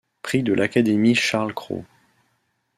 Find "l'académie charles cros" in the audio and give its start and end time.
0.53-1.85